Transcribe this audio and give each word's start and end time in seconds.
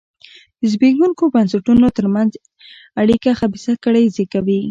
د 0.59 0.61
زبېښونکو 0.71 1.23
بنسټونو 1.33 1.87
ترمنځ 1.97 2.31
اړیکه 3.01 3.29
خبیثه 3.39 3.73
کړۍ 3.83 4.05
زېږوي. 4.15 4.59